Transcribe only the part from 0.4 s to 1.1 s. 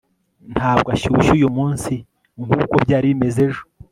ntabwo